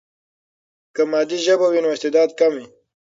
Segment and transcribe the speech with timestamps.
[0.95, 2.65] که مادي ژبه وي، نو استعداد کم وي.